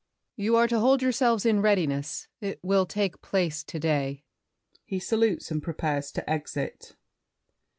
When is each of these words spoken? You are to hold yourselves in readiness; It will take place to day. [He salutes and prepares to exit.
You 0.35 0.55
are 0.55 0.67
to 0.67 0.79
hold 0.79 1.03
yourselves 1.03 1.45
in 1.45 1.61
readiness; 1.61 2.27
It 2.39 2.57
will 2.63 2.87
take 2.87 3.21
place 3.21 3.63
to 3.65 3.79
day. 3.79 4.23
[He 4.83 4.97
salutes 4.97 5.51
and 5.51 5.61
prepares 5.61 6.11
to 6.13 6.27
exit. 6.27 6.95